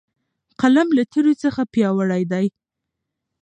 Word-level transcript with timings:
قلم 0.61 0.87
له 0.97 1.03
تورې 1.11 1.33
څخه 1.43 1.61
پیاوړی 1.73 2.23
دی. 2.31 2.45